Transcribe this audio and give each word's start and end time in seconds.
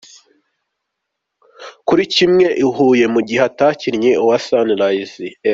kuri 1.87 2.03
cyimwe 2.13 2.45
i 2.63 2.65
Huye 2.75 3.05
mu 3.13 3.19
gihe 3.27 3.41
atakinnye 3.49 4.11
uwa 4.23 4.37
Sunrise 4.45 5.13
fc 5.13 5.39